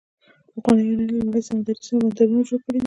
پخوانیو 0.53 0.89
یونانیانو 0.91 1.21
لومړني 1.25 1.41
سمندري 1.47 1.93
بندرونه 2.01 2.41
جوړ 2.47 2.59
کړي 2.65 2.73
دي. 2.77 2.79